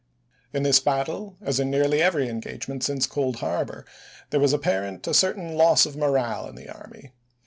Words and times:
In 0.51 0.63
this 0.63 0.79
battle, 0.79 1.37
as 1.43 1.59
in 1.59 1.69
nearly 1.69 2.01
every 2.01 2.27
engagement 2.27 2.83
since 2.83 3.05
Cold 3.05 3.35
Harbor, 3.35 3.85
there 4.31 4.39
was 4.39 4.51
apparent 4.51 5.05
a 5.05 5.13
certain 5.13 5.55
loss 5.55 5.85
of 5.85 5.95
morale 5.95 6.47
in 6.47 6.55
the 6.55 6.69
army. 6.69 7.11